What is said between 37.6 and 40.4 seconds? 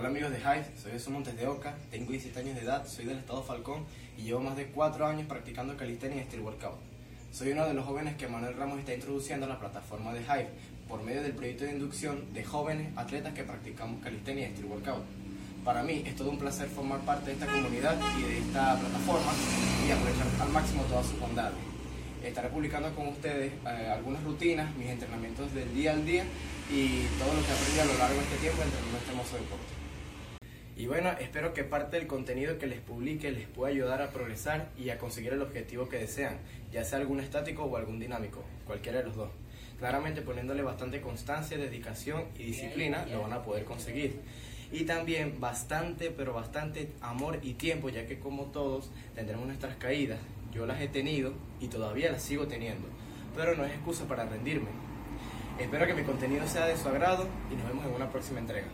o algún dinámico, cualquiera de los dos. Claramente